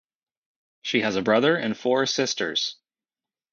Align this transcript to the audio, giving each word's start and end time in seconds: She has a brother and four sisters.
She 0.81 1.01
has 1.01 1.15
a 1.15 1.21
brother 1.21 1.55
and 1.55 1.77
four 1.77 2.07
sisters. 2.07 2.77